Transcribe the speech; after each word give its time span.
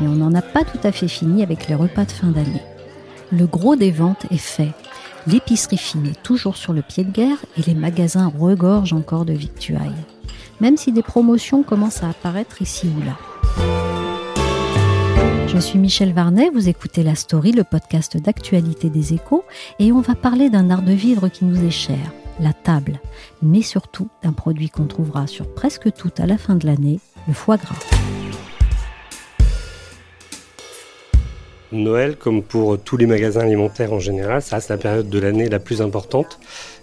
mais 0.00 0.08
on 0.08 0.16
n'en 0.16 0.34
a 0.34 0.42
pas 0.42 0.64
tout 0.64 0.78
à 0.84 0.92
fait 0.92 1.08
fini 1.08 1.42
avec 1.42 1.68
les 1.68 1.74
repas 1.74 2.04
de 2.04 2.12
fin 2.12 2.28
d'année. 2.28 2.62
Le 3.30 3.46
gros 3.46 3.76
des 3.76 3.90
ventes 3.90 4.26
est 4.30 4.38
fait. 4.38 4.72
L'épicerie 5.26 5.76
fine 5.76 6.06
est 6.06 6.22
toujours 6.22 6.56
sur 6.56 6.72
le 6.72 6.82
pied 6.82 7.04
de 7.04 7.10
guerre 7.10 7.44
et 7.56 7.62
les 7.62 7.74
magasins 7.74 8.32
regorgent 8.38 8.94
encore 8.94 9.24
de 9.24 9.34
victuailles. 9.34 9.92
Même 10.60 10.76
si 10.76 10.92
des 10.92 11.02
promotions 11.02 11.62
commencent 11.62 12.02
à 12.02 12.08
apparaître 12.08 12.62
ici 12.62 12.90
ou 12.96 13.00
là. 13.04 13.18
Je 15.46 15.58
suis 15.58 15.78
Michel 15.78 16.12
Varnet, 16.12 16.50
vous 16.52 16.68
écoutez 16.68 17.02
La 17.02 17.14
Story, 17.14 17.52
le 17.52 17.64
podcast 17.64 18.16
d'actualité 18.16 18.90
des 18.90 19.14
échos, 19.14 19.44
et 19.78 19.92
on 19.92 20.00
va 20.00 20.14
parler 20.14 20.50
d'un 20.50 20.70
art 20.70 20.82
de 20.82 20.92
vivre 20.92 21.28
qui 21.28 21.46
nous 21.46 21.64
est 21.64 21.70
cher, 21.70 22.12
la 22.38 22.52
table, 22.52 23.00
mais 23.42 23.62
surtout 23.62 24.08
d'un 24.22 24.32
produit 24.32 24.68
qu'on 24.68 24.86
trouvera 24.86 25.26
sur 25.26 25.52
presque 25.54 25.92
tout 25.92 26.12
à 26.18 26.26
la 26.26 26.38
fin 26.38 26.54
de 26.54 26.66
l'année, 26.66 27.00
le 27.26 27.32
foie 27.32 27.56
gras. 27.56 28.17
Noël, 31.72 32.16
comme 32.16 32.42
pour 32.42 32.78
tous 32.78 32.96
les 32.96 33.06
magasins 33.06 33.42
alimentaires 33.42 33.92
en 33.92 33.98
général, 33.98 34.42
ça 34.42 34.56
reste 34.56 34.70
la 34.70 34.78
période 34.78 35.08
de 35.08 35.18
l'année 35.18 35.48
la 35.48 35.58
plus 35.58 35.82
importante, 35.82 36.38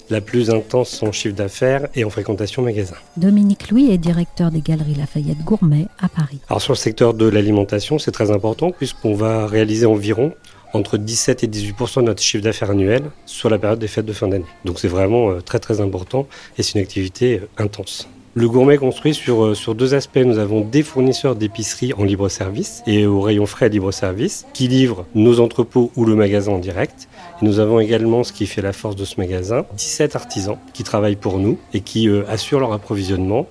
la 0.10 0.22
plus 0.22 0.52
intense 0.52 1.02
en 1.02 1.12
chiffre 1.12 1.36
d'affaires 1.36 1.88
et 1.96 2.04
en 2.04 2.10
fréquentation 2.10 2.62
magasin. 2.62 2.96
Dominique 3.18 3.72
Louis 3.72 3.92
est 3.92 3.98
directeur 3.98 4.52
des 4.52 4.62
Galeries 4.62 4.96
Lafayette 4.96 5.44
Gourmet 5.44 5.88
à 6.00 6.08
Paris. 6.08 6.40
Alors 6.50 6.62
sur 6.62 6.74
le 6.74 6.78
secteur 6.78 7.14
de 7.14 7.28
l'alimentation, 7.28 7.98
c'est 7.98 8.12
très 8.12 8.32
important 8.32 8.72
puisqu'on 8.72 9.16
va 9.16 9.48
réaliser 9.48 9.86
environ 9.86 10.34
entre 10.74 10.98
17 10.98 11.44
et 11.44 11.48
18% 11.48 12.02
de 12.02 12.06
notre 12.06 12.22
chiffre 12.22 12.44
d'affaires 12.44 12.72
annuel 12.72 13.04
sur 13.26 13.50
la 13.50 13.58
période 13.58 13.80
des 13.80 13.88
fêtes 13.88 14.06
de 14.06 14.14
fin 14.14 14.28
d'année. 14.28 14.46
Donc 14.66 14.80
c'est 14.80 14.88
vraiment 14.88 15.32
euh, 15.32 15.42
très 15.42 15.60
très 15.60 15.82
important 15.82 16.28
et 16.58 16.64
c'est 16.64 16.78
une 16.78 16.82
activité 16.82 17.40
euh, 17.40 17.64
intense. 17.64 18.10
Le 18.38 18.50
gourmet 18.50 18.76
construit 18.76 19.14
sur, 19.14 19.46
euh, 19.46 19.54
sur 19.54 19.76
deux 19.76 19.94
aspects. 19.94 20.18
Nous 20.18 20.40
avons 20.40 20.60
des 20.60 20.84
fournisseurs 20.84 21.38
d'épicerie 21.38 21.94
en 21.94 22.04
libre 22.04 22.28
service 22.28 22.84
et 22.86 23.06
au 23.06 23.22
rayon 23.22 23.46
frais 23.46 23.70
libre 23.70 23.94
service 23.94 24.46
qui 24.52 24.68
livrent 24.68 25.06
nos 25.16 25.40
entrepôts 25.40 25.90
ou 25.96 26.04
le 26.04 26.16
magasin 26.16 26.52
en 26.52 26.58
direct. 26.58 27.08
Et 27.42 27.46
nous 27.46 27.60
avons 27.60 27.80
également 27.80 28.26
ce 28.26 28.34
qui 28.34 28.46
fait 28.46 28.62
la 28.62 28.74
force 28.74 28.98
de 28.98 29.06
ce 29.06 29.22
magasin, 29.22 29.66
17 29.78 30.18
artisans 30.18 30.58
qui 30.74 30.84
travaillent 30.84 31.16
pour 31.16 31.40
nous 31.40 31.58
et 31.74 31.80
qui 31.80 32.10
euh, 32.10 32.24
assurent 32.28 32.60
leur 32.60 32.74
approvisionnement. 32.74 33.48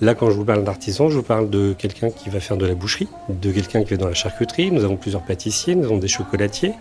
Là, 0.00 0.14
quand 0.14 0.30
je 0.30 0.36
vous 0.36 0.44
parle 0.44 0.62
d'artisans, 0.62 1.10
je 1.10 1.16
vous 1.16 1.24
parle 1.24 1.50
de 1.50 1.74
quelqu'un 1.76 2.10
qui 2.10 2.30
va 2.30 2.38
faire 2.38 2.56
de 2.56 2.66
la 2.66 2.76
boucherie, 2.76 3.08
de 3.28 3.50
quelqu'un 3.50 3.82
qui 3.82 3.94
va 3.94 3.96
dans 3.96 4.08
la 4.08 4.14
charcuterie. 4.14 4.70
Nous 4.70 4.84
avons 4.84 4.96
plusieurs 4.96 5.22
pâtissiers, 5.22 5.74
nous 5.74 5.86
avons 5.86 5.98
des 5.98 6.06
chocolatiers, 6.06 6.74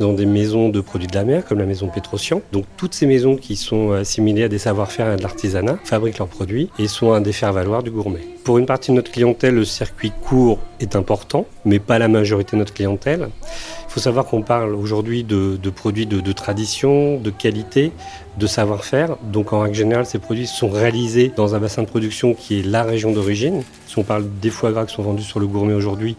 nous 0.00 0.06
avons 0.06 0.16
des 0.16 0.26
maisons 0.26 0.70
de 0.70 0.80
produits 0.80 1.06
de 1.06 1.14
la 1.14 1.22
mer 1.22 1.44
comme 1.44 1.60
la 1.60 1.66
maison 1.66 1.86
Petrosian. 1.86 2.42
Donc 2.50 2.64
toutes 2.76 2.94
ces 2.94 3.06
maisons 3.06 3.36
qui 3.36 3.54
sont 3.54 3.92
assimilées 3.92 4.42
à 4.42 4.48
des 4.48 4.58
savoir-faire 4.58 5.06
et 5.06 5.12
à 5.12 5.16
de 5.16 5.22
l'artisanat 5.22 5.78
fabriquent 5.84 6.18
leurs 6.18 6.26
produits 6.26 6.68
et 6.80 6.88
sont 6.96 7.12
un 7.12 7.20
des 7.20 7.32
faire-valoir 7.32 7.82
du 7.82 7.90
gourmet. 7.90 8.26
Pour 8.42 8.56
une 8.56 8.64
partie 8.64 8.90
de 8.90 8.96
notre 8.96 9.12
clientèle, 9.12 9.54
le 9.54 9.66
circuit 9.66 10.12
court 10.26 10.58
est 10.80 10.96
important, 10.96 11.46
mais 11.66 11.78
pas 11.78 11.98
la 11.98 12.08
majorité 12.08 12.56
de 12.56 12.58
notre 12.58 12.72
clientèle. 12.72 13.28
Il 13.42 13.90
faut 13.90 14.00
savoir 14.00 14.24
qu'on 14.24 14.40
parle 14.40 14.74
aujourd'hui 14.74 15.22
de, 15.22 15.58
produits 15.70 16.06
de, 16.06 16.32
tradition, 16.32 17.18
de 17.18 17.30
qualité, 17.30 17.92
de 18.38 18.46
savoir-faire. 18.46 19.16
Donc 19.22 19.52
en 19.52 19.60
règle 19.60 19.74
générale, 19.74 20.06
ces 20.06 20.18
produits 20.18 20.46
sont 20.46 20.70
réalisés 20.70 21.30
dans 21.36 21.54
un 21.54 21.58
bassin 21.58 21.82
de 21.82 21.88
production 21.88 22.32
qui 22.32 22.60
est 22.60 22.62
la 22.62 22.82
région 22.82 23.12
d'origine. 23.12 23.62
Si 23.86 23.98
on 23.98 24.02
parle 24.02 24.24
des 24.40 24.50
foie 24.50 24.72
gras 24.72 24.86
qui 24.86 24.94
sont 24.94 25.02
vendus 25.02 25.22
sur 25.22 25.38
le 25.38 25.46
gourmet 25.46 25.74
aujourd'hui, 25.74 26.16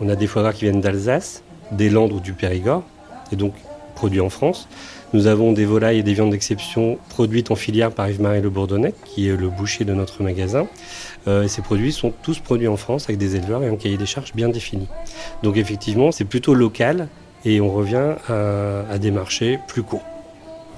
on 0.00 0.10
a 0.10 0.16
des 0.16 0.26
foie 0.26 0.42
gras 0.42 0.52
qui 0.52 0.64
viennent 0.64 0.82
d'Alsace, 0.82 1.42
des 1.70 1.88
Landes 1.88 2.12
ou 2.12 2.20
du 2.20 2.34
Périgord, 2.34 2.82
et 3.32 3.36
donc 3.36 3.54
produits 3.94 4.20
en 4.20 4.30
France. 4.30 4.68
Nous 5.14 5.26
avons 5.26 5.52
des 5.52 5.66
volailles 5.66 5.98
et 5.98 6.02
des 6.02 6.14
viandes 6.14 6.30
d'exception 6.30 6.98
produites 7.10 7.50
en 7.50 7.54
filière 7.54 7.92
par 7.92 8.08
Yves-Marie 8.08 8.40
Le 8.40 8.48
Bourdonnais, 8.48 8.94
qui 9.04 9.28
est 9.28 9.36
le 9.36 9.50
boucher 9.50 9.84
de 9.84 9.92
notre 9.92 10.22
magasin. 10.22 10.66
Euh, 11.28 11.46
ces 11.48 11.60
produits 11.60 11.92
sont 11.92 12.14
tous 12.22 12.38
produits 12.38 12.68
en 12.68 12.78
France 12.78 13.04
avec 13.04 13.18
des 13.18 13.36
éleveurs 13.36 13.62
et 13.62 13.68
un 13.68 13.76
cahier 13.76 13.98
des 13.98 14.06
charges 14.06 14.32
bien 14.34 14.48
défini. 14.48 14.88
Donc 15.42 15.58
effectivement, 15.58 16.12
c'est 16.12 16.24
plutôt 16.24 16.54
local 16.54 17.08
et 17.44 17.60
on 17.60 17.70
revient 17.70 18.14
à, 18.28 18.98
des 18.98 19.10
marchés 19.10 19.58
plus 19.68 19.82
courts. 19.82 20.04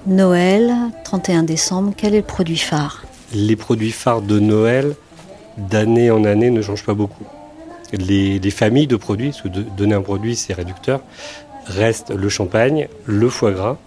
Noël, 0.08 0.74
31 1.04 1.44
décembre, 1.44 1.92
quel 1.96 2.14
est 2.14 2.18
le 2.18 2.24
produit 2.24 2.56
phare? 2.56 3.04
Les 3.32 3.54
produits 3.54 3.92
phares 3.92 4.20
de 4.20 4.40
Noël, 4.40 4.96
d'année 5.58 6.10
en 6.10 6.24
année, 6.24 6.50
ne 6.50 6.60
changent 6.60 6.84
pas 6.84 6.94
beaucoup. 6.94 7.24
Les, 7.92 8.40
les 8.40 8.50
familles 8.50 8.88
de 8.88 8.96
produits, 8.96 9.30
parce 9.30 9.42
que 9.42 9.48
donner 9.48 9.94
un 9.94 10.02
produit, 10.02 10.34
c'est 10.34 10.54
réducteur, 10.54 11.02
restent 11.66 12.10
le 12.10 12.28
champagne, 12.28 12.88
le 13.06 13.28
foie 13.28 13.52
gras, 13.52 13.78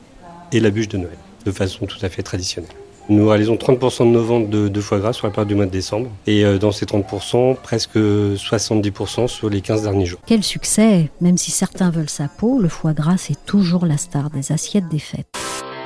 et 0.51 0.59
la 0.59 0.69
bûche 0.69 0.87
de 0.87 0.97
Noël, 0.97 1.17
de 1.45 1.51
façon 1.51 1.85
tout 1.85 1.97
à 2.01 2.09
fait 2.09 2.23
traditionnelle. 2.23 2.71
Nous 3.09 3.25
réalisons 3.27 3.55
30% 3.55 3.99
de 3.99 4.11
nos 4.11 4.23
ventes 4.23 4.49
de, 4.49 4.81
foie 4.81 4.99
gras 4.99 5.13
sur 5.13 5.27
la 5.27 5.31
période 5.31 5.47
du 5.47 5.55
mois 5.55 5.65
de 5.65 5.71
décembre. 5.71 6.09
Et 6.25 6.43
euh, 6.43 6.57
dans 6.57 6.73
ces 6.73 6.85
30%, 6.85 7.55
presque 7.55 7.95
70% 7.95 9.27
sur 9.27 9.49
les 9.49 9.61
15 9.61 9.83
derniers 9.83 10.05
jours. 10.05 10.19
Quel 10.25 10.43
succès 10.43 11.09
Même 11.21 11.37
si 11.37 11.51
certains 11.51 11.89
veulent 11.89 12.09
sa 12.09 12.27
peau, 12.27 12.59
le 12.59 12.67
foie 12.67 12.93
gras, 12.93 13.15
c'est 13.17 13.45
toujours 13.45 13.85
la 13.85 13.97
star 13.97 14.29
des 14.29 14.51
assiettes 14.51 14.89
des 14.89 14.99
fêtes. 14.99 15.27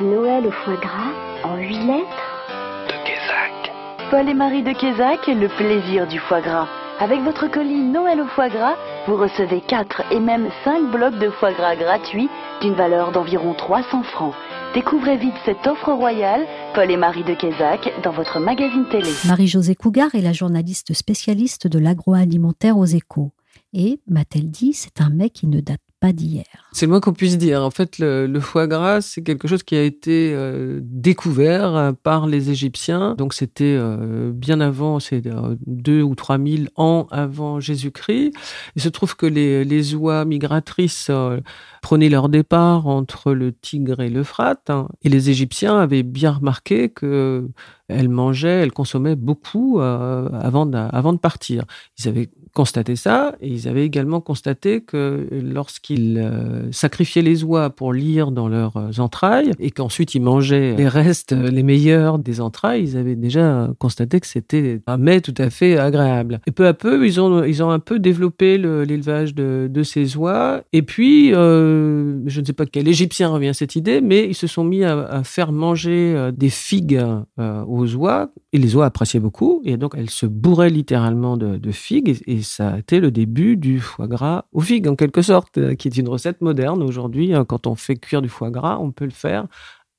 Noël 0.02 0.48
au 0.48 0.52
foie 0.52 0.78
gras, 0.82 1.12
en 1.44 1.58
8 1.58 1.68
lettres 1.68 2.08
De 2.88 2.94
Kézac. 3.06 4.10
Paul 4.10 4.28
et 4.28 4.34
Marie 4.34 4.64
de 4.64 4.74
Kézac, 4.74 5.28
le 5.28 5.48
plaisir 5.58 6.08
du 6.08 6.18
foie 6.28 6.42
gras. 6.42 6.68
Avec 7.02 7.22
votre 7.24 7.48
colis 7.48 7.84
Noël 7.84 8.22
au 8.22 8.28
foie 8.28 8.50
gras, 8.50 8.76
vous 9.08 9.16
recevez 9.16 9.60
4 9.68 10.04
et 10.12 10.20
même 10.20 10.50
5 10.64 10.92
blocs 10.92 11.18
de 11.18 11.32
foie 11.32 11.52
gras 11.52 11.76
gratuits 11.76 12.30
d'une 12.62 12.76
valeur 12.76 13.12
d'environ 13.12 13.56
300 13.56 14.04
francs. 14.04 14.36
Découvrez 14.76 15.18
vite 15.18 15.34
cette 15.44 15.66
offre 15.66 15.92
royale, 15.94 16.46
Paul 16.76 16.92
et 16.92 16.98
Marie 16.98 17.24
de 17.24 17.34
Kézac, 17.34 17.92
dans 18.04 18.12
votre 18.12 18.40
magazine 18.40 18.86
télé. 18.92 19.10
Marie-Josée 19.26 19.74
Cougar 19.74 20.14
est 20.14 20.22
la 20.22 20.32
journaliste 20.32 20.94
spécialiste 20.94 21.66
de 21.66 21.80
l'agroalimentaire 21.80 22.78
aux 22.78 22.86
échos. 22.86 23.32
Et, 23.74 24.00
m'a-t-elle 24.08 24.52
dit, 24.52 24.74
c'est 24.74 25.02
un 25.02 25.10
mec 25.10 25.34
qui 25.34 25.48
ne 25.48 25.60
date 25.60 25.82
d'hier. 26.12 26.46
C'est 26.72 26.88
le 26.88 26.90
moins 26.90 27.00
qu'on 27.00 27.14
puisse 27.14 27.38
dire. 27.38 27.62
En 27.62 27.70
fait, 27.70 28.00
le, 28.00 28.40
foie 28.40 28.66
gras, 28.66 29.02
c'est 29.02 29.22
quelque 29.22 29.48
chose 29.48 29.62
qui 29.62 29.76
a 29.76 29.84
été 29.84 30.34
euh, 30.34 30.80
découvert 30.82 31.76
euh, 31.76 31.92
par 31.92 32.26
les 32.26 32.50
Égyptiens. 32.50 33.14
Donc, 33.16 33.36
c'était 33.36 33.78
euh, 33.78 34.32
bien 34.34 34.62
avant, 34.62 35.00
c'est 35.00 35.22
deux 35.68 36.02
ou 36.02 36.16
trois 36.16 36.40
mille 36.40 36.70
ans 36.76 37.08
avant 37.12 37.60
Jésus-Christ. 37.60 38.34
Il 38.76 38.82
se 38.82 38.90
trouve 38.90 39.16
que 39.16 39.28
les, 39.28 39.64
les 39.64 39.94
oies 39.94 40.26
migratrices 40.26 41.12
prenaient 41.84 42.10
leur 42.10 42.30
départ 42.30 42.88
entre 42.88 43.34
le 43.34 43.52
Tigre 43.52 44.00
et 44.00 44.10
l'Euphrate. 44.10 44.70
Hein. 44.70 44.88
et 45.04 45.10
les 45.10 45.30
Égyptiens 45.30 45.78
avaient 45.78 46.04
bien 46.04 46.32
remarqué 46.32 46.90
que 46.90 47.48
elles 47.88 48.10
mangeaient, 48.10 48.62
elles 48.62 48.72
consommaient 48.72 49.16
beaucoup 49.16 49.80
avant, 49.82 50.66
de, 50.66 50.78
avant 50.78 51.14
de 51.14 51.18
partir. 51.20 51.66
Ils 52.00 52.08
avaient 52.08 52.30
constaté 52.54 52.96
ça. 52.96 53.36
Et 53.42 53.48
ils 53.48 53.68
avaient 53.68 53.86
également 53.86 54.22
constaté 54.22 54.82
que 54.82 55.28
lorsqu'ils 55.32 56.18
euh, 56.18 56.72
sacrifiaient 56.72 57.22
les 57.22 57.44
oies 57.44 57.70
pour 57.70 57.94
lire 57.94 58.32
dans 58.32 58.48
leurs 58.48 59.00
entrailles 59.00 59.52
et 59.60 59.72
qu'ensuite 59.72 60.16
ils 60.16 60.22
mangeaient 60.22 60.76
les 60.76 60.88
restes 60.88 61.32
les 61.32 61.64
meilleurs 61.64 62.20
des 62.20 62.42
entrailles, 62.42 62.84
ils 62.84 62.98
avaient 62.98 63.16
déjà 63.16 63.70
constaté 63.80 64.20
que 64.20 64.28
c'était 64.28 64.82
un 64.88 64.98
mets 64.98 65.22
tout 65.22 65.36
à 65.38 65.50
fait 65.50 65.78
agréable. 65.78 66.42
Et 66.48 66.52
peu 66.52 66.68
à 66.68 66.74
peu, 66.74 67.06
ils 67.06 67.20
ont 67.20 67.44
ils 67.44 67.64
ont 67.64 67.70
un 67.70 67.80
peu 67.80 68.00
développé 68.00 68.58
l'élevage 68.58 69.34
de, 69.36 69.84
ces 69.84 70.16
oies. 70.16 70.62
Et 70.74 70.84
puis 70.84 71.34
euh, 71.34 72.22
je 72.28 72.42
ne 72.42 72.46
sais 72.46 72.54
pas 72.54 72.66
quel 72.66 72.88
Égyptien 72.88 73.30
revient 73.30 73.50
à 73.50 73.54
cette 73.54 73.76
idée, 73.76 74.02
mais 74.02 74.28
ils 74.28 74.36
se 74.36 74.48
sont 74.48 74.64
mis 74.64 74.84
à, 74.84 75.24
faire 75.24 75.52
manger 75.52 76.14
euh, 76.16 76.32
des 76.32 76.50
figues 76.50 77.04
euh, 77.40 77.64
aux 77.66 77.96
oies. 77.96 78.32
Et 78.54 78.58
les 78.58 78.76
oies 78.76 78.86
appréciaient 78.86 79.20
beaucoup. 79.20 79.62
Et 79.66 79.78
donc 79.78 79.94
elles 79.98 80.10
se 80.10 80.26
bourraient 80.26 80.70
littéralement 80.70 81.38
de, 81.38 81.58
de 81.58 81.72
figues. 81.72 82.18
Et, 82.28 82.41
ça 82.44 82.72
a 82.72 82.80
été 82.80 83.00
le 83.00 83.12
début 83.12 83.58
du 83.58 83.80
foie 83.80 84.08
gras 84.08 84.46
aux 84.52 84.62
figues 84.62 84.88
en 84.88 84.96
quelque 84.96 85.22
sorte, 85.22 85.58
euh, 85.58 85.76
qui 85.76 85.88
est 85.88 85.98
une 85.98 86.10
recette 86.10 86.42
moderne 86.42 86.84
aujourd'hui. 86.84 87.34
Hein. 87.34 87.46
Quand 87.46 87.68
on 87.68 87.76
fait 87.76 87.96
cuire 87.96 88.22
du 88.22 88.30
foie 88.30 88.52
gras, 88.52 88.78
on 88.80 88.92
peut 88.92 89.06
le 89.06 89.12
faire 89.12 89.48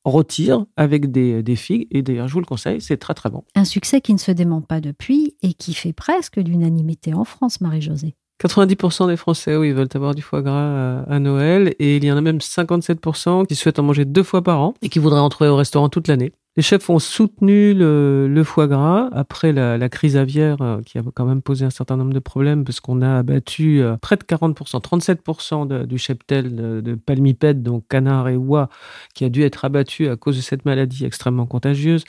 rôtir 0.04 0.66
avec 0.76 1.10
des, 1.12 1.42
des 1.42 1.56
figues 1.56 1.86
et 1.90 2.02
d'ailleurs 2.02 2.28
je 2.28 2.32
vous 2.32 2.40
le 2.40 2.46
conseille, 2.46 2.80
c'est 2.80 2.96
très 2.96 3.14
très 3.14 3.30
bon. 3.30 3.44
Un 3.54 3.64
succès 3.64 4.00
qui 4.00 4.12
ne 4.12 4.18
se 4.18 4.32
dément 4.32 4.60
pas 4.60 4.80
depuis 4.80 5.36
et 5.42 5.54
qui 5.54 5.74
fait 5.74 5.92
presque 5.92 6.36
l'unanimité 6.36 7.14
en 7.14 7.24
France, 7.24 7.60
Marie-Josée. 7.60 8.16
90% 8.42 9.06
des 9.06 9.16
Français, 9.16 9.56
oui, 9.56 9.70
veulent 9.70 9.88
avoir 9.94 10.14
du 10.14 10.22
foie 10.22 10.42
gras 10.42 11.02
à, 11.02 11.18
Noël 11.20 11.74
et 11.78 11.96
il 11.96 12.04
y 12.04 12.10
en 12.10 12.16
a 12.16 12.20
même 12.20 12.38
57% 12.38 13.46
qui 13.46 13.54
souhaitent 13.54 13.78
en 13.78 13.84
manger 13.84 14.04
deux 14.04 14.24
fois 14.24 14.42
par 14.42 14.60
an 14.60 14.74
et 14.82 14.88
qui 14.88 14.98
voudraient 14.98 15.20
en 15.20 15.28
trouver 15.28 15.50
au 15.50 15.56
restaurant 15.56 15.88
toute 15.88 16.08
l'année. 16.08 16.32
Les 16.56 16.62
chefs 16.62 16.90
ont 16.90 16.98
soutenu 16.98 17.72
le, 17.72 18.42
foie 18.44 18.66
gras 18.66 19.08
après 19.12 19.52
la, 19.52 19.88
crise 19.88 20.18
aviaire 20.18 20.60
euh, 20.60 20.82
qui 20.82 20.98
a 20.98 21.02
quand 21.14 21.24
même 21.24 21.40
posé 21.40 21.64
un 21.64 21.70
certain 21.70 21.96
nombre 21.96 22.12
de 22.12 22.18
problèmes 22.18 22.64
parce 22.64 22.78
qu'on 22.80 23.00
a 23.00 23.18
abattu 23.18 23.80
euh, 23.80 23.96
près 23.96 24.16
de 24.16 24.22
40%, 24.22 24.82
37% 24.82 25.86
du 25.86 25.96
cheptel 25.96 26.54
de, 26.54 26.82
de, 26.82 26.94
palmipèdes, 26.94 27.62
donc 27.62 27.88
canard 27.88 28.28
et 28.28 28.36
oie, 28.36 28.68
qui 29.14 29.24
a 29.24 29.30
dû 29.30 29.42
être 29.42 29.64
abattu 29.64 30.08
à 30.08 30.16
cause 30.16 30.36
de 30.36 30.42
cette 30.42 30.66
maladie 30.66 31.06
extrêmement 31.06 31.46
contagieuse 31.46 32.04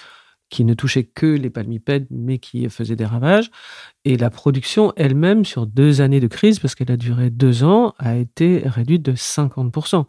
qui 0.54 0.66
ne 0.66 0.76
touchait 0.76 1.04
que 1.04 1.26
les 1.26 1.50
palmipèdes, 1.50 2.06
mais 2.12 2.38
qui 2.38 2.70
faisait 2.70 2.96
des 2.96 3.06
ravages. 3.06 3.50
Et 4.06 4.18
la 4.18 4.30
production 4.30 4.94
elle-même, 4.96 5.46
sur 5.46 5.66
deux 5.66 6.00
années 6.00 6.20
de 6.20 6.28
crise, 6.28 6.60
parce 6.60 6.76
qu'elle 6.76 6.92
a 6.92 6.98
duré 6.98 7.32
deux 7.32 7.64
ans, 7.64 7.96
a 7.98 8.16
été 8.16 8.62
réduite 8.64 9.02
de 9.02 9.14
50%. 9.14 10.06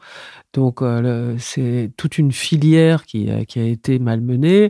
Donc 0.52 0.82
euh, 0.82 1.35
c'est 1.38 1.93
toute 1.96 2.19
une 2.19 2.31
filière 2.31 3.06
qui 3.06 3.31
a, 3.31 3.41
été 3.41 3.99
malmenée. 3.99 4.69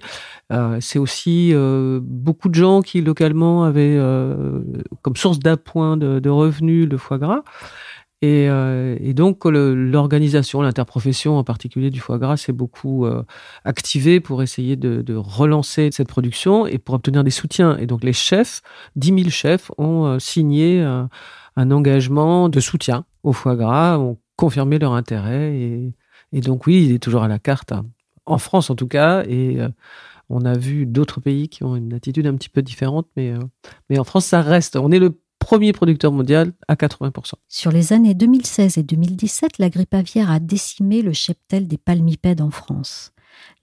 Euh, 0.53 0.79
c'est 0.81 1.01
aussi 1.01 1.51
euh, 1.53 1.99
beaucoup 2.01 2.49
de 2.49 2.55
gens 2.55 2.81
qui 2.81 3.01
localement 3.01 3.65
avaient 3.65 3.99
comme 5.03 5.17
source 5.17 5.41
d'appoint 5.41 5.97
de 5.97 6.31
revenus 6.31 6.89
le 6.89 6.99
foie 6.99 7.19
gras. 7.19 7.43
Et, 8.25 8.49
euh, 8.49 8.97
et 9.01 9.13
donc 9.13 9.45
l'organisation, 9.45 10.63
l'interprofession 10.63 11.37
en 11.37 11.45
particulier 11.45 11.91
du 11.91 12.01
foie 12.01 12.17
gras 12.17 12.39
s'est 12.39 12.55
beaucoup 12.55 13.05
euh, 13.05 13.23
activée 13.65 14.19
pour 14.19 14.43
essayer 14.43 14.77
de, 14.77 15.15
relancer 15.15 15.91
cette 15.93 16.09
production 16.09 16.67
et 16.67 16.79
pour 16.79 16.95
obtenir 16.95 17.23
des 17.23 17.31
soutiens. 17.31 17.77
Et 17.77 17.87
donc 17.87 18.03
les 18.03 18.15
chefs, 18.15 18.63
10 18.97 19.09
000 19.09 19.29
chefs, 19.29 19.71
ont 19.77 20.07
euh, 20.07 20.19
signé 20.19 20.81
un 20.81 21.71
engagement 21.71 22.49
de 22.49 22.61
soutien 22.61 23.05
au 23.25 23.35
foie 23.35 23.57
gras, 23.57 23.99
ont 23.99 24.17
confirmé 24.37 24.79
leur 24.79 24.95
intérêt. 24.95 25.55
Et, 25.55 25.93
et 26.33 26.41
donc 26.41 26.67
oui, 26.67 26.87
il 26.87 26.95
est 26.95 27.03
toujours 27.03 27.25
à 27.25 27.29
la 27.29 27.39
carte, 27.39 27.73
hein. 27.73 27.85
en 28.25 28.39
France 28.39 28.71
en 28.71 28.75
tout 28.75 28.89
cas. 28.89 29.23
Et 29.29 29.59
on 30.31 30.47
a 30.47 30.57
vu 30.57 30.87
d'autres 30.87 31.21
pays 31.21 31.51
qui 31.51 31.63
ont 31.63 31.77
une 31.77 31.93
attitude 31.93 32.27
un 32.27 32.37
petit 32.37 32.49
peu 32.49 32.63
différente, 32.63 33.07
mais, 33.19 33.35
mais 33.91 33.99
en 33.99 34.05
France, 34.05 34.25
ça 34.25 34.41
reste. 34.41 34.77
On 34.77 34.91
est 34.91 34.99
le 34.99 35.19
premier 35.45 35.75
producteur 35.75 36.11
mondial 36.11 36.55
à 36.69 36.75
80%. 36.75 37.35
Sur 37.49 37.71
les 37.71 37.93
années 37.93 38.15
2016 38.15 38.79
et 38.79 38.83
2017, 38.83 39.59
la 39.59 39.69
grippe 39.69 39.93
aviaire 39.93 40.31
a 40.31 40.41
décimé 40.41 41.03
le 41.03 41.13
cheptel 41.13 41.69
des 41.69 41.77
palmipèdes 41.77 42.41
en 42.41 42.51
France. 42.51 43.13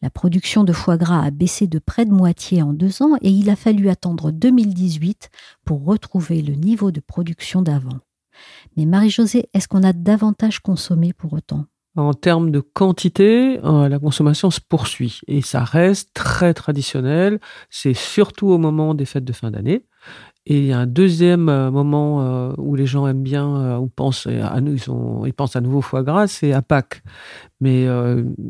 La 0.03 0.11
production 0.11 0.63
de 0.63 0.73
foie 0.73 0.97
gras 0.97 1.23
a 1.23 1.31
baissé 1.31 1.65
de 1.65 1.79
près 1.79 2.05
de 2.05 2.11
moitié 2.11 2.61
en 2.61 2.73
deux 2.73 3.01
ans 3.01 3.15
et 3.21 3.31
il 3.31 3.49
a 3.49 3.55
fallu 3.55 3.89
attendre 3.89 4.29
2018 4.29 5.31
pour 5.65 5.83
retrouver 5.83 6.43
le 6.43 6.53
niveau 6.53 6.91
de 6.91 6.99
production 6.99 7.63
d'avant. 7.63 7.97
Mais 8.77 8.85
Marie-Josée, 8.85 9.49
est-ce 9.55 9.67
qu'on 9.67 9.81
a 9.81 9.93
davantage 9.93 10.59
consommé 10.59 11.13
pour 11.13 11.33
autant? 11.33 11.65
En 11.97 12.13
termes 12.13 12.51
de 12.51 12.59
quantité, 12.59 13.59
euh, 13.65 13.89
la 13.89 13.97
consommation 13.97 14.51
se 14.51 14.61
poursuit 14.61 15.19
et 15.27 15.41
ça 15.41 15.63
reste 15.63 16.13
très 16.13 16.53
traditionnel. 16.53 17.39
C'est 17.71 17.95
surtout 17.95 18.49
au 18.49 18.59
moment 18.59 18.93
des 18.93 19.05
fêtes 19.05 19.25
de 19.25 19.33
fin 19.33 19.49
d'année. 19.49 19.87
Et 20.47 20.57
il 20.57 20.65
y 20.65 20.71
a 20.71 20.79
un 20.79 20.87
deuxième 20.87 21.49
euh, 21.49 21.69
moment 21.69 22.21
euh, 22.21 22.53
où 22.57 22.75
les 22.75 22.87
gens 22.87 23.05
aiment 23.05 23.21
bien 23.21 23.55
euh, 23.57 23.77
ou 23.77 23.87
pensent 23.87 24.25
à 24.25 24.59
nous, 24.59 24.75
ils, 25.25 25.33
pensent 25.33 25.55
à 25.55 25.61
nouveau 25.61 25.81
foie 25.81 26.01
gras, 26.01 26.25
c'est 26.25 26.51
à 26.51 26.63
Pâques. 26.63 27.03
Mais 27.59 27.85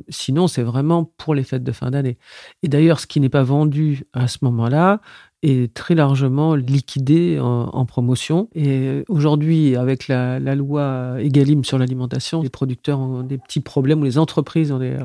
sinon, 0.07 0.47
c'est 0.47 0.63
vraiment 0.63 1.03
pour 1.03 1.35
les 1.35 1.43
fêtes 1.43 1.65
de 1.65 1.73
fin 1.73 1.91
d'année. 1.91 2.17
Et 2.63 2.69
d'ailleurs, 2.69 3.01
ce 3.01 3.07
qui 3.07 3.19
n'est 3.19 3.27
pas 3.27 3.43
vendu 3.43 4.05
à 4.13 4.29
ce 4.29 4.37
moment-là 4.43 5.01
est 5.43 5.73
très 5.73 5.95
largement 5.95 6.55
liquidé 6.55 7.37
en, 7.41 7.85
promotion. 7.85 8.47
Et 8.55 9.03
aujourd'hui, 9.09 9.75
avec 9.75 10.07
la, 10.07 10.39
loi 10.55 11.17
Egalim 11.19 11.65
sur 11.65 11.77
l'alimentation, 11.77 12.41
les 12.41 12.49
producteurs 12.49 13.01
ont 13.01 13.21
des 13.21 13.37
petits 13.37 13.59
problèmes, 13.59 13.99
ou 13.99 14.05
les 14.05 14.17
entreprises 14.17 14.71
ont 14.71 14.79
des, 14.79 14.97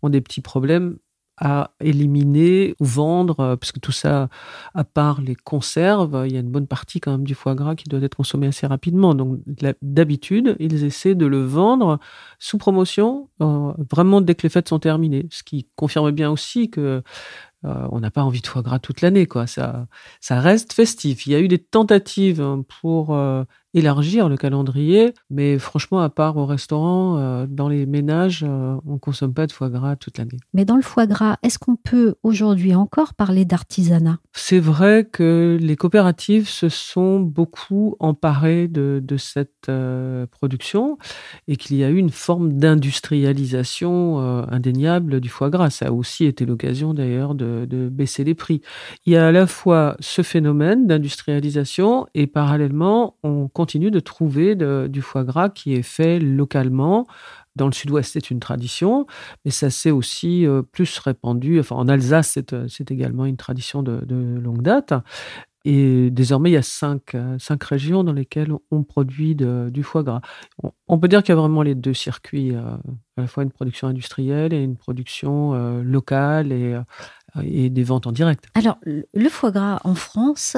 ont 0.00 0.08
des 0.08 0.22
petits 0.22 0.40
problèmes 0.40 0.96
à 1.40 1.70
éliminer 1.80 2.74
ou 2.80 2.84
vendre, 2.84 3.40
euh, 3.40 3.56
puisque 3.56 3.80
tout 3.80 3.92
ça, 3.92 4.28
à 4.74 4.84
part 4.84 5.20
les 5.20 5.34
conserves, 5.34 6.24
il 6.26 6.32
y 6.32 6.36
a 6.36 6.40
une 6.40 6.50
bonne 6.50 6.66
partie 6.66 7.00
quand 7.00 7.12
même 7.12 7.24
du 7.24 7.34
foie 7.34 7.54
gras 7.54 7.74
qui 7.76 7.88
doit 7.88 8.00
être 8.00 8.16
consommé 8.16 8.48
assez 8.48 8.66
rapidement. 8.66 9.14
Donc 9.14 9.38
d'habitude, 9.82 10.56
ils 10.58 10.84
essaient 10.84 11.14
de 11.14 11.26
le 11.26 11.44
vendre 11.44 11.98
sous 12.38 12.58
promotion, 12.58 13.28
euh, 13.40 13.72
vraiment 13.90 14.20
dès 14.20 14.34
que 14.34 14.42
les 14.42 14.48
fêtes 14.48 14.68
sont 14.68 14.78
terminées, 14.78 15.26
ce 15.30 15.42
qui 15.42 15.68
confirme 15.76 16.10
bien 16.10 16.30
aussi 16.30 16.70
que 16.70 17.02
euh, 17.64 17.88
on 17.90 18.00
n'a 18.00 18.10
pas 18.10 18.22
envie 18.22 18.40
de 18.40 18.46
foie 18.46 18.62
gras 18.62 18.78
toute 18.78 19.00
l'année, 19.00 19.26
quoi. 19.26 19.46
Ça, 19.46 19.86
ça 20.20 20.40
reste 20.40 20.72
festif. 20.72 21.26
Il 21.26 21.32
y 21.32 21.34
a 21.34 21.40
eu 21.40 21.48
des 21.48 21.58
tentatives 21.58 22.40
hein, 22.40 22.64
pour 22.80 23.16
élargir 23.74 24.28
le 24.28 24.36
calendrier. 24.36 25.12
Mais 25.30 25.58
franchement, 25.58 26.00
à 26.00 26.08
part 26.08 26.36
au 26.36 26.46
restaurant, 26.46 27.18
euh, 27.18 27.46
dans 27.48 27.68
les 27.68 27.86
ménages, 27.86 28.44
euh, 28.46 28.76
on 28.86 28.98
consomme 28.98 29.34
pas 29.34 29.46
de 29.46 29.52
foie 29.52 29.68
gras 29.68 29.96
toute 29.96 30.18
l'année. 30.18 30.38
Mais 30.54 30.64
dans 30.64 30.76
le 30.76 30.82
foie 30.82 31.06
gras, 31.06 31.36
est-ce 31.42 31.58
qu'on 31.58 31.76
peut 31.76 32.14
aujourd'hui 32.22 32.74
encore 32.74 33.14
parler 33.14 33.44
d'artisanat? 33.44 34.18
C'est 34.32 34.58
vrai 34.58 35.06
que 35.10 35.58
les 35.60 35.76
coopératives 35.76 36.48
se 36.48 36.68
sont 36.68 37.20
beaucoup 37.20 37.96
emparées 37.98 38.68
de, 38.68 39.02
de 39.04 39.16
cette 39.16 39.68
euh, 39.68 40.26
production 40.26 40.98
et 41.46 41.56
qu'il 41.56 41.76
y 41.76 41.84
a 41.84 41.90
eu 41.90 41.96
une 41.96 42.10
forme 42.10 42.54
d'industrialisation 42.54 44.18
indéniable 44.50 45.20
du 45.20 45.28
foie 45.28 45.50
gras. 45.50 45.70
Ça 45.70 45.88
a 45.88 45.90
aussi 45.90 46.24
été 46.24 46.46
l'occasion 46.46 46.94
d'ailleurs 46.94 47.34
de, 47.34 47.66
de 47.68 47.88
baisser 47.88 48.24
les 48.24 48.34
prix. 48.34 48.60
Il 49.06 49.12
y 49.12 49.16
a 49.16 49.26
à 49.26 49.32
la 49.32 49.46
fois 49.46 49.96
ce 50.00 50.22
phénomène 50.22 50.86
d'industrialisation 50.86 52.06
et 52.14 52.26
parallèlement, 52.26 53.16
on 53.22 53.48
continue 53.58 53.90
de 53.90 53.98
trouver 53.98 54.54
du 54.54 55.02
foie 55.02 55.24
gras 55.24 55.48
qui 55.48 55.74
est 55.74 55.82
fait 55.82 56.20
localement. 56.20 57.08
Dans 57.56 57.66
le 57.66 57.72
sud-ouest, 57.72 58.12
c'est 58.12 58.30
une 58.30 58.38
tradition, 58.38 59.04
mais 59.44 59.50
ça 59.50 59.68
s'est 59.68 59.90
aussi 59.90 60.46
euh, 60.46 60.62
plus 60.62 60.96
répandu. 61.00 61.60
En 61.70 61.88
Alsace, 61.88 62.28
c'est 62.28 62.52
euh, 62.52 62.68
également 62.88 63.26
une 63.26 63.36
tradition 63.36 63.82
de, 63.82 64.00
longue 64.08 64.62
date. 64.62 64.94
Et 65.70 66.10
désormais, 66.10 66.48
il 66.48 66.54
y 66.54 66.56
a 66.56 66.62
cinq, 66.62 67.14
euh, 67.14 67.38
cinq 67.38 67.62
régions 67.62 68.02
dans 68.02 68.14
lesquelles 68.14 68.54
on 68.70 68.84
produit 68.84 69.36
du 69.36 69.82
foie 69.82 70.02
gras. 70.02 70.22
On, 70.88 70.98
peut 70.98 71.08
dire 71.08 71.22
qu'il 71.22 71.34
y 71.34 71.36
a 71.36 71.40
vraiment 71.40 71.60
les 71.60 71.74
deux 71.74 71.92
circuits, 71.92 72.56
euh, 72.56 72.62
à 73.18 73.20
la 73.20 73.26
fois 73.26 73.42
une 73.42 73.50
production 73.50 73.86
industrielle 73.86 74.54
et 74.54 74.62
une 74.62 74.78
production 74.78 75.52
euh, 75.52 75.82
locale 75.82 76.52
et 77.44 77.68
des 77.68 77.82
ventes 77.82 78.06
en 78.06 78.12
direct. 78.12 78.46
Alors, 78.54 78.78
le 78.86 79.28
foie 79.28 79.50
gras 79.50 79.78
en 79.84 79.94
France, 79.94 80.56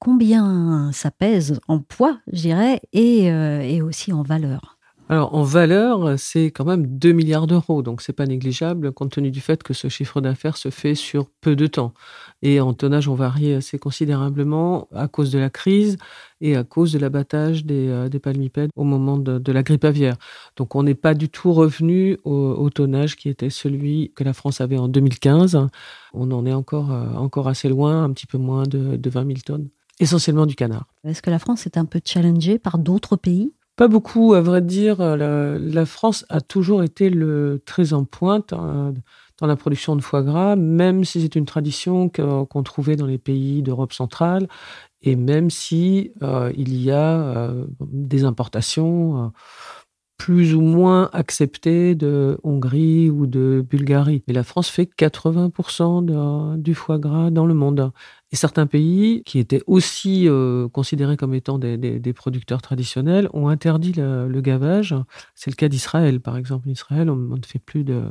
combien 0.00 0.90
ça 0.90 1.12
pèse 1.12 1.60
en 1.68 1.78
poids, 1.78 2.18
je 2.32 2.40
dirais, 2.40 2.80
et, 2.92 3.26
et 3.26 3.82
aussi 3.82 4.12
en 4.12 4.24
valeur? 4.24 4.79
Alors, 5.10 5.34
en 5.34 5.42
valeur, 5.42 6.16
c'est 6.20 6.52
quand 6.52 6.64
même 6.64 6.86
2 6.86 7.10
milliards 7.10 7.48
d'euros, 7.48 7.82
donc 7.82 8.00
c'est 8.00 8.12
pas 8.12 8.26
négligeable 8.26 8.92
compte 8.92 9.10
tenu 9.10 9.32
du 9.32 9.40
fait 9.40 9.60
que 9.60 9.74
ce 9.74 9.88
chiffre 9.88 10.20
d'affaires 10.20 10.56
se 10.56 10.70
fait 10.70 10.94
sur 10.94 11.28
peu 11.40 11.56
de 11.56 11.66
temps. 11.66 11.94
Et 12.42 12.60
en 12.60 12.74
tonnage, 12.74 13.08
on 13.08 13.16
varie 13.16 13.52
assez 13.52 13.76
considérablement 13.76 14.86
à 14.94 15.08
cause 15.08 15.32
de 15.32 15.40
la 15.40 15.50
crise 15.50 15.96
et 16.40 16.54
à 16.54 16.62
cause 16.62 16.92
de 16.92 17.00
l'abattage 17.00 17.64
des, 17.64 17.88
euh, 17.88 18.08
des, 18.08 18.20
palmipèdes 18.20 18.70
au 18.76 18.84
moment 18.84 19.18
de, 19.18 19.50
la 19.50 19.64
grippe 19.64 19.84
aviaire. 19.84 20.14
Donc, 20.56 20.76
on 20.76 20.84
n'est 20.84 20.94
pas 20.94 21.14
du 21.14 21.28
tout 21.28 21.52
revenu 21.52 22.16
au, 22.22 22.32
au, 22.32 22.70
tonnage 22.70 23.16
qui 23.16 23.28
était 23.28 23.50
celui 23.50 24.12
que 24.14 24.22
la 24.22 24.32
France 24.32 24.60
avait 24.60 24.78
en 24.78 24.86
2015. 24.86 25.58
On 26.14 26.30
en 26.30 26.46
est 26.46 26.52
encore, 26.52 26.92
euh, 26.92 27.14
encore 27.14 27.48
assez 27.48 27.68
loin, 27.68 28.04
un 28.04 28.12
petit 28.12 28.26
peu 28.26 28.38
moins 28.38 28.62
de, 28.62 28.94
de 28.94 29.10
20 29.10 29.26
000 29.26 29.38
tonnes 29.44 29.70
essentiellement 29.98 30.46
du 30.46 30.54
canard. 30.54 30.86
Est-ce 31.04 31.20
que 31.20 31.30
la 31.30 31.38
France 31.38 31.66
est 31.66 31.76
un 31.76 31.84
peu 31.84 32.00
challengée 32.02 32.58
par 32.58 32.78
d'autres 32.78 33.16
pays? 33.16 33.52
Pas 33.80 33.88
beaucoup, 33.88 34.34
à 34.34 34.42
vrai 34.42 34.60
dire. 34.60 35.00
La, 35.00 35.58
la, 35.58 35.86
France 35.86 36.26
a 36.28 36.42
toujours 36.42 36.82
été 36.82 37.08
le, 37.08 37.62
très 37.64 37.94
en 37.94 38.04
pointe 38.04 38.52
hein, 38.52 38.92
dans 39.38 39.46
la 39.46 39.56
production 39.56 39.96
de 39.96 40.02
foie 40.02 40.20
gras, 40.22 40.54
même 40.54 41.02
si 41.02 41.22
c'est 41.22 41.34
une 41.34 41.46
tradition 41.46 42.10
qu'on 42.10 42.44
qu 42.44 42.62
trouvait 42.62 42.96
dans 42.96 43.06
les 43.06 43.16
pays 43.16 43.62
d'Europe 43.62 43.94
centrale 43.94 44.48
Et 45.00 45.16
même 45.16 45.48
si 45.48 46.12
il 46.58 46.82
y 46.82 46.90
a 46.90 47.54
des 47.80 48.24
importations 48.24 49.32
plus 50.20 50.54
ou 50.54 50.60
moins 50.60 51.08
accepté 51.14 51.94
de 51.94 52.38
Hongrie 52.42 53.08
ou 53.08 53.26
de 53.26 53.64
Bulgarie. 53.66 54.22
Mais 54.28 54.34
la 54.34 54.42
France 54.42 54.68
fait 54.68 54.84
80% 54.84 56.60
du 56.60 56.74
foie 56.74 56.98
gras 56.98 57.30
dans 57.30 57.46
le 57.46 57.54
monde. 57.54 57.90
Et 58.30 58.36
certains 58.36 58.66
pays 58.66 59.22
qui 59.24 59.38
étaient 59.38 59.62
aussi 59.66 60.28
euh, 60.28 60.68
considérés 60.68 61.16
comme 61.16 61.32
étant 61.32 61.58
des, 61.58 62.12
producteurs 62.12 62.60
traditionnels 62.60 63.30
ont 63.32 63.48
interdit 63.48 63.94
le, 63.96 64.40
gavage. 64.42 64.94
C'est 65.34 65.50
le 65.50 65.56
cas 65.56 65.68
d'Israël, 65.68 66.20
par 66.20 66.36
exemple. 66.36 66.68
Israël, 66.68 67.08
on 67.08 67.16
ne 67.16 67.46
fait 67.46 67.58
plus 67.58 67.82
de, 67.82 68.02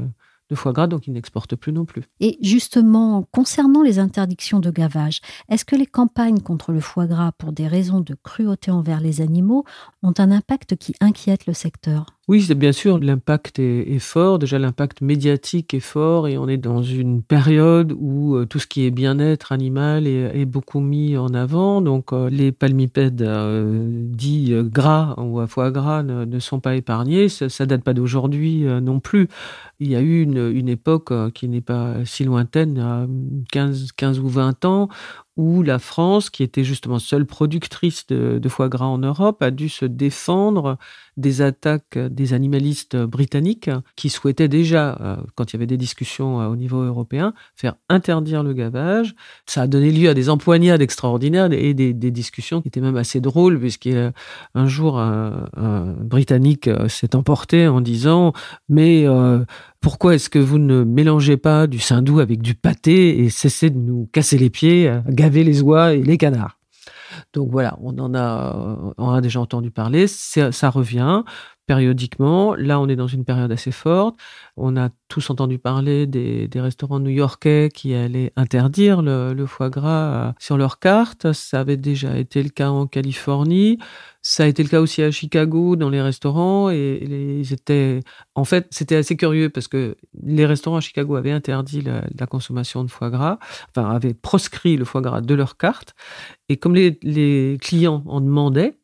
de 0.50 0.56
foie 0.56 0.74
gras, 0.74 0.88
donc 0.88 1.08
ils 1.08 1.14
n'exportent 1.14 1.56
plus 1.56 1.72
non 1.72 1.86
plus. 1.86 2.04
Et 2.20 2.38
justement, 2.42 3.28
concernant 3.32 3.82
les 3.82 4.00
interdictions 4.00 4.60
de 4.60 4.72
gavage, 4.72 5.22
est-ce 5.50 5.66
que 5.66 5.76
les 5.76 5.86
campagnes 5.86 6.40
contre 6.40 6.72
le 6.72 6.80
foie 6.80 7.08
gras 7.08 7.32
pour 7.38 7.52
des 7.52 7.68
raisons 7.68 8.02
de 8.02 8.16
cruauté 8.24 8.72
envers 8.72 9.00
les 9.00 9.22
animaux 9.22 9.64
ont 10.04 10.14
un 10.18 10.32
impact 10.32 10.76
qui 10.76 10.96
inquiète 11.02 11.46
le 11.46 11.54
secteur? 11.54 12.19
Oui, 12.30 12.48
bien 12.56 12.72
sûr, 12.72 13.00
l'impact 13.00 13.58
est, 13.58 13.98
fort. 13.98 14.38
Déjà, 14.38 14.60
l'impact 14.60 15.02
médiatique 15.02 15.74
est 15.74 15.80
fort 15.80 16.28
et 16.28 16.38
on 16.38 16.48
est 16.48 16.58
dans 16.58 16.84
une 16.84 17.24
période 17.24 17.92
où 17.98 18.36
euh, 18.36 18.46
tout 18.46 18.60
ce 18.60 18.68
qui 18.68 18.86
est 18.86 18.92
bien-être 18.92 19.52
animal 19.52 20.06
est, 20.06 20.46
beaucoup 20.46 20.80
mis 20.80 21.18
en 21.18 21.34
avant. 21.34 21.82
Donc, 21.82 22.14
euh, 22.14 22.30
les 22.30 22.52
palmipèdes 22.52 23.24
euh, 23.24 24.04
dits 24.12 24.54
gras 24.66 25.16
ou 25.18 25.40
à 25.40 25.48
foie 25.48 25.72
gras 25.72 26.04
ne, 26.04 26.38
sont 26.38 26.60
pas 26.60 26.76
épargnés. 26.76 27.30
Ça, 27.30 27.50
ça 27.50 27.66
date 27.66 27.84
pas 27.84 27.96
d'aujourd'hui 27.96 28.64
non 28.80 29.00
plus. 29.00 29.28
Il 29.80 29.90
y 29.90 29.96
a 29.96 30.02
eu 30.02 30.22
une, 30.22 30.52
une 30.54 30.70
époque 30.70 31.12
qui 31.34 31.48
n'est 31.48 31.62
pas 31.62 31.96
si 32.06 32.26
lointaine, 32.26 33.08
15, 33.52 33.94
15 33.94 34.20
ou 34.20 34.28
20 34.28 34.66
ans, 34.66 34.90
où 35.40 35.64
la 35.64 35.80
France, 35.80 36.30
qui 36.30 36.44
était 36.44 36.66
justement 36.66 37.00
seule 37.00 37.26
productrice 37.26 38.06
de, 38.08 38.50
foie 38.50 38.68
gras 38.68 38.88
en 38.88 38.98
Europe, 38.98 39.42
a 39.42 39.52
dû 39.52 39.70
se 39.70 39.86
défendre 39.86 40.78
des 41.16 41.42
attaques 41.42 41.98
des 41.98 42.34
animalistes 42.34 42.98
britanniques 42.98 43.70
qui 43.96 44.10
souhaitaient 44.10 44.50
déjà, 44.50 44.98
euh, 45.00 45.16
quand 45.36 45.52
il 45.52 45.56
y 45.56 45.58
avait 45.58 45.66
des 45.66 45.78
discussions 45.78 46.42
euh, 46.42 46.48
au 46.48 46.58
niveau 46.58 46.82
européen, 46.82 47.34
faire 47.56 47.76
interdire 47.88 48.44
le 48.44 48.52
gavage. 48.52 49.16
Ça 49.46 49.62
a 49.62 49.68
donné 49.68 49.92
lieu 49.92 50.10
à 50.10 50.14
des 50.14 50.30
empoignades 50.30 50.82
extraordinaires 50.82 51.50
et 51.54 51.74
des, 51.74 51.94
discussions 51.94 52.62
qui 52.62 52.68
étaient 52.68 52.82
même 52.82 52.98
assez 52.98 53.22
drôles, 53.22 53.58
puisqu'un 53.60 54.12
jour, 54.66 55.00
un, 55.00 55.48
Britannique 56.02 56.68
euh, 56.68 56.90
s'est 56.90 57.16
emporté 57.16 57.66
en 57.66 57.80
disant 57.80 58.34
«Mais 58.70 59.06
pourquoi 59.82 60.16
est-ce 60.16 60.30
que 60.30 60.40
vous 60.40 60.58
ne 60.58 60.84
mélangez 60.84 61.38
pas 61.38 61.68
du 61.68 61.80
saindoux 61.80 62.20
avec 62.20 62.42
du 62.42 62.56
pâté 62.56 63.20
et 63.20 63.30
cessez 63.30 63.70
de 63.70 63.78
nous 63.78 64.10
casser 64.12 64.38
les 64.38 64.50
pieds, 64.50 64.94
gaver 65.08 65.44
les 65.44 65.62
oies 65.62 65.94
et 65.94 66.04
les 66.04 66.18
canards? 66.18 66.58
Donc 67.34 67.50
voilà, 67.52 67.78
on 67.82 67.98
en 67.98 68.14
a, 68.14 68.94
on 68.98 69.12
a 69.12 69.22
déjà 69.22 69.40
entendu 69.40 69.72
parler, 69.72 70.08
ça 70.08 70.70
revient 70.70 71.24
périodiquement. 71.70 72.56
Là, 72.56 72.80
on 72.80 72.90
est 72.90 72.96
dans 72.96 73.06
une 73.06 73.24
période 73.24 73.52
assez 73.52 73.72
forte. 73.72 74.16
On 74.58 74.76
a 74.76 74.90
tous 75.08 75.30
entendu 75.30 75.60
parler 75.60 76.08
des, 76.08 76.50
restaurants 76.56 77.00
new-yorkais 77.00 77.70
qui 77.72 77.94
allaient 77.94 78.34
interdire 78.36 79.04
le, 79.04 79.46
foie 79.46 79.70
gras 79.70 80.30
euh, 80.30 80.32
sur 80.40 80.58
leur 80.58 80.80
carte. 80.80 81.32
Ça 81.32 81.60
avait 81.60 81.78
déjà 81.78 82.18
été 82.18 82.42
le 82.42 82.50
cas 82.50 82.72
en 82.72 82.88
Californie. 82.88 83.78
Ça 84.24 84.46
a 84.46 84.48
été 84.48 84.64
le 84.64 84.70
cas 84.70 84.82
aussi 84.82 85.04
à 85.04 85.12
Chicago 85.12 85.76
dans 85.76 85.92
les 85.92 86.02
restaurants 86.02 86.72
et 86.72 87.04
ils 87.40 87.54
étaient, 87.54 88.00
en 88.34 88.46
fait, 88.46 88.66
c'était 88.72 88.96
assez 88.96 89.16
curieux 89.16 89.50
parce 89.50 89.68
que 89.68 89.96
les 90.24 90.48
restaurants 90.48 90.78
à 90.78 90.82
Chicago 90.82 91.18
avaient 91.18 91.32
interdit 91.32 91.82
la, 91.82 92.04
la, 92.20 92.26
consommation 92.26 92.84
de 92.84 92.90
foie 92.90 93.12
gras, 93.12 93.38
enfin 93.70 93.92
avaient 93.92 94.16
proscrit 94.16 94.76
le 94.76 94.86
foie 94.86 95.02
gras 95.02 95.22
de 95.22 95.36
leur 95.36 95.56
carte 95.56 95.94
et 96.50 96.58
comme 96.58 96.74
les, 96.74 96.98
les 97.04 97.60
clients 97.62 98.04
en 98.08 98.22
demandaient, 98.22 98.79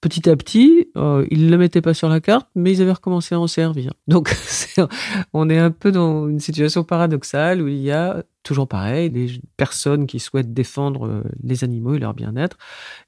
petit 0.00 0.28
à 0.28 0.36
petit, 0.36 0.88
euh, 0.96 1.26
ils 1.30 1.46
ne 1.46 1.50
le 1.50 1.58
mettaient 1.58 1.80
pas 1.80 1.94
sur 1.94 2.08
la 2.08 2.20
carte, 2.20 2.48
mais 2.54 2.72
ils 2.72 2.82
avaient 2.82 2.92
recommencé 2.92 3.34
à 3.34 3.40
en 3.40 3.46
servir. 3.46 3.92
Donc, 4.08 4.34
on 5.32 5.48
est 5.48 5.58
un 5.58 5.70
peu 5.70 5.92
dans 5.92 6.28
une 6.28 6.40
situation 6.40 6.84
paradoxale 6.84 7.62
où 7.62 7.68
il 7.68 7.78
y 7.78 7.90
a 7.90 8.22
toujours 8.46 8.68
pareil, 8.68 9.10
les 9.10 9.40
personnes 9.56 10.06
qui 10.06 10.20
souhaitent 10.20 10.54
défendre 10.54 11.06
euh, 11.06 11.22
les 11.42 11.64
animaux 11.64 11.96
et 11.96 11.98
leur 11.98 12.14
bien-être, 12.14 12.56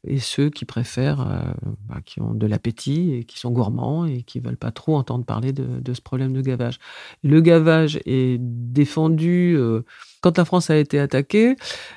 et 0.04 0.18
ceux 0.18 0.50
qui 0.50 0.64
préfèrent, 0.64 1.20
euh, 1.20 1.52
bah, 1.88 2.00
qui 2.04 2.20
ont 2.20 2.34
de 2.34 2.46
l'appétit 2.46 3.14
et 3.14 3.24
qui 3.24 3.38
sont 3.38 3.52
gourmands 3.52 4.04
et 4.04 4.22
qui 4.22 4.40
veulent 4.40 4.56
pas 4.56 4.72
trop 4.72 4.96
entendre 4.96 5.24
parler 5.24 5.52
de, 5.52 5.94
ce 5.94 6.00
problème 6.00 6.32
de 6.32 6.40
gavage. 6.40 6.80
Le 7.22 7.40
gavage 7.40 8.00
est 8.04 8.38
défendu. 8.40 9.54
Euh, 9.56 9.82
quand 10.20 10.36
la 10.36 10.44
France 10.44 10.70
a 10.70 10.76
été 10.76 10.98
attaquée, 10.98 11.54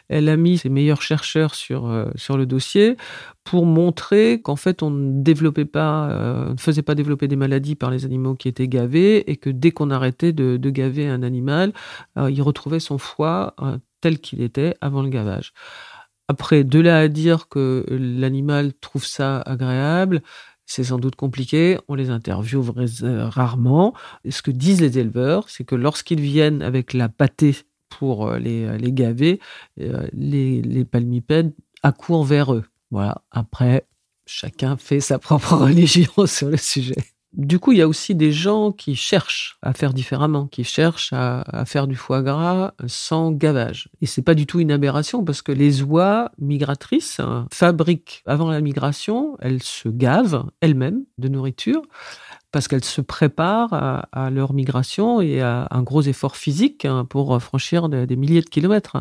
elle 0.07 0.29
a 0.29 0.37
mis 0.37 0.59
ses 0.59 0.69
meilleurs 0.69 1.01
chercheurs 1.01 1.55
sur, 1.55 1.91
sur 2.13 2.37
le 2.37 2.45
dossier 2.45 2.95
pour 3.43 3.65
montrer 3.65 4.39
qu'en 4.43 4.55
fait 4.55 4.83
on 4.83 4.91
ne 4.91 5.23
développait 5.23 5.65
pas, 5.65 6.47
ne 6.51 6.59
faisait 6.59 6.83
pas 6.83 6.93
développer 6.93 7.27
des 7.27 7.35
maladies 7.35 7.73
par 7.73 7.89
les 7.89 8.05
animaux 8.05 8.35
qui 8.35 8.47
étaient 8.47 8.67
gavés 8.67 9.31
et 9.31 9.37
que 9.37 9.49
dès 9.49 9.71
qu'on 9.71 9.89
arrêtait 9.89 10.33
de, 10.33 10.57
de, 10.57 10.69
gaver 10.69 11.07
un 11.07 11.23
animal, 11.23 11.73
il 12.15 12.43
retrouvait 12.43 12.79
son 12.79 12.99
foie 12.99 13.30
euh, 13.61 13.77
tel 14.01 14.19
qu'il 14.19 14.41
était 14.41 14.75
avant 14.81 15.01
le 15.01 15.09
gavage. 15.09 15.53
Après, 16.27 16.63
de 16.63 16.79
là 16.79 16.99
à 16.99 17.07
dire 17.07 17.47
que 17.49 17.85
l'animal 17.89 18.73
trouve 18.73 19.05
ça 19.05 19.41
agréable, 19.41 20.21
c'est 20.65 20.85
sans 20.85 20.97
doute 20.97 21.15
compliqué. 21.15 21.77
On 21.87 21.95
les 21.95 22.09
interviewe 22.09 22.63
euh, 23.03 23.27
rarement. 23.27 23.93
ce 24.27 24.41
que 24.41 24.51
disent 24.51 24.81
les 24.81 24.97
éleveurs, 24.97 25.49
c'est 25.49 25.65
que 25.65 25.75
lorsqu'ils 25.75 26.21
viennent 26.21 26.61
avec 26.61 26.93
la 26.93 27.09
pâtée 27.09 27.55
pour 27.89 28.27
euh, 28.27 28.37
les, 28.39 28.93
gaver, 28.93 29.39
les, 29.77 30.61
les 30.61 30.85
palmipèdes 30.85 31.53
accourent 31.83 32.23
vers 32.23 32.53
eux. 32.53 32.63
Voilà. 32.91 33.21
Après, 33.31 33.85
chacun 34.25 34.77
fait 34.77 35.01
sa 35.01 35.19
propre 35.19 35.55
religion 35.65 36.25
sur 36.25 36.49
le 36.49 36.57
sujet. 36.57 37.10
Du 37.33 37.59
coup, 37.59 37.71
il 37.71 37.77
y 37.77 37.81
a 37.81 37.87
aussi 37.87 38.13
des 38.13 38.33
gens 38.33 38.73
qui 38.73 38.95
cherchent 38.95 39.57
à 39.61 39.73
faire 39.73 39.93
différemment, 39.93 40.47
qui 40.47 40.65
cherchent 40.65 41.13
à, 41.13 41.63
faire 41.65 41.87
du 41.87 41.95
foie 41.95 42.21
gras 42.21 42.73
sans 42.87 43.31
gavage. 43.31 43.87
Et 44.01 44.05
c'est 44.05 44.21
pas 44.21 44.33
du 44.33 44.45
tout 44.45 44.59
une 44.59 44.71
aberration 44.71 45.23
parce 45.23 45.41
que 45.41 45.53
les 45.53 45.81
oies 45.81 46.31
migratrices 46.39 47.21
fabriquent 47.49 48.21
avant 48.25 48.51
la 48.51 48.59
migration, 48.59 49.37
elles 49.39 49.63
se 49.63 49.87
gavent 49.87 50.45
elles-mêmes 50.59 51.05
de 51.19 51.29
nourriture 51.29 51.81
parce 52.51 52.67
qu'elles 52.67 52.83
se 52.83 52.99
préparent 52.99 54.07
à, 54.11 54.29
leur 54.29 54.53
migration 54.53 55.21
et 55.21 55.39
à 55.39 55.69
un 55.71 55.83
gros 55.83 56.01
effort 56.01 56.35
physique 56.35 56.83
hein, 56.83 57.05
pour 57.05 57.41
franchir 57.41 57.87
des 57.87 58.15
milliers 58.17 58.41
de 58.41 58.49
kilomètres. 58.49 58.97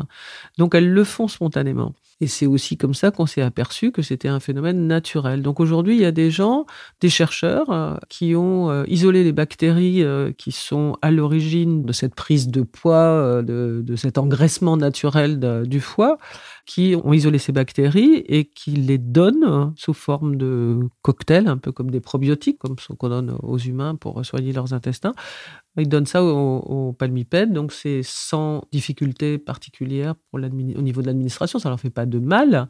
Donc 0.57 0.73
elles 0.73 0.89
le 0.89 1.03
font 1.03 1.27
spontanément. 1.27 1.93
Et 2.21 2.27
c'est 2.27 2.45
aussi 2.45 2.77
comme 2.77 2.93
ça 2.93 3.09
qu'on 3.09 3.25
s'est 3.25 3.41
aperçu 3.41 3.91
que 3.91 4.03
c'était 4.03 4.27
un 4.27 4.39
phénomène 4.39 4.85
naturel. 4.85 5.41
Donc 5.41 5.59
aujourd'hui, 5.59 5.95
il 5.95 6.01
y 6.01 6.05
a 6.05 6.11
des 6.11 6.29
gens, 6.29 6.67
des 7.01 7.09
chercheurs, 7.09 7.71
euh, 7.71 7.95
qui 8.09 8.35
ont 8.35 8.69
euh, 8.69 8.83
isolé 8.87 9.23
les 9.23 9.31
bactéries 9.31 10.03
euh, 10.03 10.31
qui 10.31 10.51
sont 10.51 10.95
à 11.01 11.09
l'origine 11.09 11.83
de 11.83 11.91
cette 11.91 12.13
prise 12.13 12.47
de 12.47 12.61
poids, 12.61 13.41
de, 13.41 13.81
de, 13.83 13.95
cet 13.95 14.19
engraissement 14.19 14.77
naturel 14.77 15.39
du 15.65 15.79
foie, 15.79 16.19
qui 16.67 16.95
ont 17.03 17.11
isolé 17.11 17.39
ces 17.39 17.51
bactéries 17.51 18.23
et 18.27 18.45
qui 18.45 18.71
les 18.71 18.99
donnent 18.99 19.73
sous 19.75 19.95
forme 19.95 20.35
de 20.35 20.79
cocktails, 21.01 21.47
un 21.47 21.57
peu 21.57 21.71
comme 21.71 21.89
des 21.89 22.01
probiotiques, 22.01 22.59
comme 22.59 22.75
ce 22.77 22.93
qu'on 22.93 23.09
donne 23.09 23.35
aux 23.41 23.57
humains 23.57 23.95
pour 23.95 24.23
soigner 24.23 24.53
leurs 24.53 24.73
intestins. 24.73 25.13
Ils 25.77 25.87
donnent 25.87 26.05
ça 26.05 26.23
aux, 26.23 26.93
palmipèdes, 26.93 27.53
donc 27.53 27.71
c'est 27.71 28.01
sans 28.03 28.63
difficulté 28.73 29.37
particulière 29.37 30.15
au 30.33 30.39
niveau 30.39 31.01
de 31.01 31.07
l'administration, 31.07 31.59
ça 31.59 31.69
leur 31.69 31.79
fait 31.79 31.89
pas 31.89 32.05
de 32.05 32.19
mal 32.19 32.67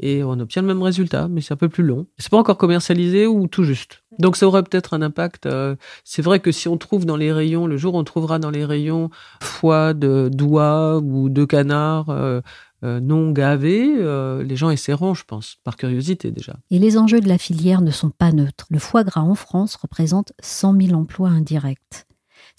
et 0.00 0.22
on 0.22 0.38
obtient 0.38 0.62
le 0.62 0.68
même 0.68 0.82
résultat, 0.82 1.28
mais 1.28 1.40
c'est 1.40 1.54
un 1.54 1.56
peu 1.56 1.68
plus 1.68 1.82
long. 1.82 2.06
C'est 2.18 2.30
pas 2.30 2.36
encore 2.36 2.58
commercialisé 2.58 3.26
ou 3.26 3.46
tout 3.48 3.64
juste? 3.64 4.02
Donc 4.18 4.36
ça 4.36 4.46
aurait 4.46 4.62
peut-être 4.62 4.94
un 4.94 5.02
impact. 5.02 5.46
Euh, 5.46 5.76
c'est 6.04 6.22
vrai 6.22 6.40
que 6.40 6.52
si 6.52 6.68
on 6.68 6.76
trouve 6.76 7.04
dans 7.06 7.16
les 7.16 7.32
rayons, 7.32 7.66
le 7.66 7.76
jour 7.76 7.94
où 7.94 7.98
on 7.98 8.04
trouvera 8.04 8.38
dans 8.38 8.50
les 8.50 8.64
rayons 8.64 9.10
foie 9.42 9.94
de 9.94 10.28
d'oie 10.32 10.98
ou 10.98 11.28
de 11.28 11.44
canard 11.44 12.10
euh, 12.10 12.40
euh, 12.84 13.00
non 13.00 13.32
gavés, 13.32 13.96
les 14.44 14.56
gens 14.56 14.70
essaieront, 14.70 15.14
je 15.14 15.24
pense, 15.24 15.56
par 15.64 15.76
curiosité 15.76 16.30
déjà. 16.30 16.56
Et 16.70 16.78
les 16.78 16.96
enjeux 16.96 17.20
de 17.20 17.28
la 17.28 17.38
filière 17.38 17.80
ne 17.80 17.90
sont 17.90 18.10
pas 18.10 18.32
neutres. 18.32 18.66
Le 18.70 18.78
foie 18.78 19.04
gras 19.04 19.22
en 19.22 19.34
France 19.34 19.76
représente 19.76 20.32
100 20.40 20.80
000 20.80 20.94
emplois 20.94 21.30
indirects. 21.30 22.07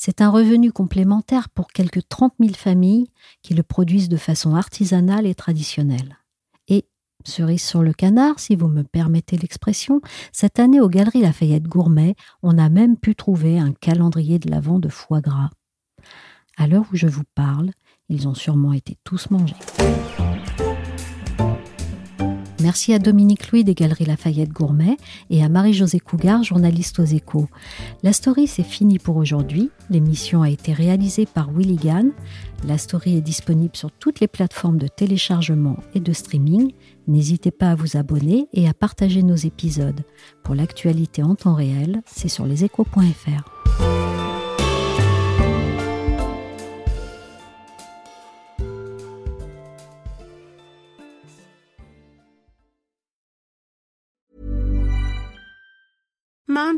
C'est 0.01 0.21
un 0.21 0.29
revenu 0.29 0.71
complémentaire 0.71 1.49
pour 1.49 1.67
quelques 1.67 2.07
30 2.07 2.33
000 2.39 2.53
familles 2.53 3.09
qui 3.41 3.53
le 3.53 3.63
produisent 3.63 4.07
de 4.07 4.15
façon 4.15 4.55
artisanale 4.55 5.27
et 5.27 5.35
traditionnelle. 5.35 6.19
Et, 6.69 6.85
cerise 7.25 7.61
sur 7.61 7.83
le 7.83 7.91
canard, 7.91 8.39
si 8.39 8.55
vous 8.55 8.69
me 8.69 8.83
permettez 8.83 9.35
l'expression, 9.35 9.99
cette 10.31 10.57
année 10.57 10.79
aux 10.79 10.87
Galeries 10.87 11.23
Lafayette 11.23 11.67
Gourmet, 11.67 12.15
on 12.43 12.57
a 12.57 12.69
même 12.69 12.95
pu 12.95 13.13
trouver 13.13 13.59
un 13.59 13.73
calendrier 13.73 14.39
de 14.39 14.49
l'avant 14.49 14.79
de 14.79 14.87
foie 14.87 15.19
gras. 15.19 15.49
À 16.55 16.67
l'heure 16.67 16.85
où 16.93 16.95
je 16.95 17.07
vous 17.07 17.25
parle, 17.35 17.71
ils 18.07 18.29
ont 18.29 18.35
sûrement 18.35 18.71
été 18.71 18.97
tous 19.03 19.29
mangés. 19.31 19.55
Merci 22.61 22.93
à 22.93 22.99
Dominique 22.99 23.51
Louis 23.51 23.63
des 23.63 23.73
Galeries 23.73 24.05
Lafayette 24.05 24.51
Gourmet 24.51 24.97
et 25.29 25.43
à 25.43 25.49
Marie-Josée 25.49 26.01
Cougar, 26.01 26.43
journaliste 26.43 26.99
aux 26.99 27.05
échos. 27.05 27.47
La 28.03 28.11
story, 28.11 28.47
c'est 28.47 28.63
fini 28.63 28.99
pour 28.99 29.15
aujourd'hui. 29.15 29.69
L'émission 29.89 30.41
a 30.41 30.49
été 30.49 30.73
réalisée 30.73 31.25
par 31.25 31.51
Willy 31.51 31.77
Gann. 31.77 32.11
La 32.67 32.77
story 32.77 33.15
est 33.15 33.21
disponible 33.21 33.77
sur 33.77 33.91
toutes 33.91 34.19
les 34.19 34.27
plateformes 34.27 34.77
de 34.77 34.87
téléchargement 34.87 35.77
et 35.93 36.01
de 36.01 36.11
streaming. 36.11 36.73
N'hésitez 37.07 37.51
pas 37.51 37.71
à 37.71 37.75
vous 37.75 37.95
abonner 37.95 38.49
et 38.51 38.67
à 38.67 38.73
partager 38.73 39.23
nos 39.23 39.35
épisodes. 39.35 40.01
Pour 40.43 40.53
l'actualité 40.53 41.23
en 41.23 41.35
temps 41.35 41.55
réel, 41.55 42.01
c'est 42.05 42.27
sur 42.27 42.45
leséchos.fr. 42.45 44.08
Emma 56.59 56.68